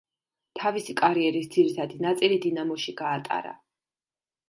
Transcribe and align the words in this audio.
თავისი 0.59 0.95
კარიერის 1.01 1.51
ძირითადი 1.57 2.01
ნაწილი 2.07 2.43
დინამოში 2.49 2.97
გაატარა. 3.05 3.57